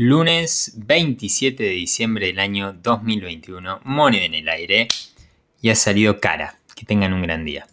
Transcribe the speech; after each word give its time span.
lunes 0.00 0.72
27 0.78 1.62
de 1.62 1.68
diciembre 1.68 2.28
del 2.28 2.38
año 2.38 2.72
2021, 2.72 3.80
moneda 3.84 4.24
en 4.24 4.32
el 4.32 4.48
aire 4.48 4.88
y 5.60 5.68
ha 5.68 5.74
salido 5.74 6.20
cara. 6.20 6.56
Que 6.74 6.86
tengan 6.86 7.12
un 7.12 7.20
gran 7.20 7.44
día. 7.44 7.66